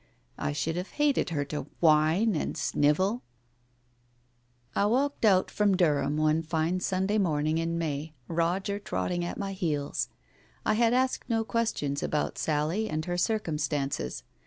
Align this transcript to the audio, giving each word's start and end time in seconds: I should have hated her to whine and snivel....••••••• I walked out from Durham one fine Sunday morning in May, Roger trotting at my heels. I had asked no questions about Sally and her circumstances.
I 0.39 0.51
should 0.51 0.77
have 0.77 0.93
hated 0.93 1.29
her 1.29 1.45
to 1.45 1.67
whine 1.79 2.35
and 2.35 2.57
snivel....••••••• 2.57 3.11
I 4.75 4.87
walked 4.87 5.23
out 5.25 5.51
from 5.51 5.77
Durham 5.77 6.17
one 6.17 6.41
fine 6.41 6.79
Sunday 6.79 7.19
morning 7.19 7.59
in 7.59 7.77
May, 7.77 8.15
Roger 8.27 8.79
trotting 8.79 9.23
at 9.23 9.37
my 9.37 9.53
heels. 9.53 10.09
I 10.65 10.73
had 10.73 10.95
asked 10.95 11.29
no 11.29 11.43
questions 11.43 12.01
about 12.01 12.39
Sally 12.39 12.89
and 12.89 13.05
her 13.05 13.15
circumstances. 13.15 14.23